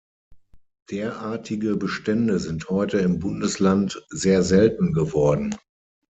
Derartige 0.89 1.75
Bestände 1.77 2.39
sind 2.39 2.71
heute 2.71 2.97
im 2.97 3.19
Bundesland 3.19 4.03
sehr 4.09 4.41
selten 4.41 4.93
geworden. 4.93 5.53